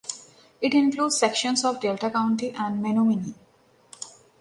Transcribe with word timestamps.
It 0.61 0.73
includes 0.73 1.19
sections 1.19 1.63
of 1.63 1.79
Delta 1.79 2.09
County 2.09 2.49
and 2.49 2.81
Menominee. 2.81 3.35